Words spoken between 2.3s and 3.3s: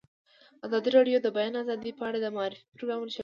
معارفې پروګرامونه چلولي.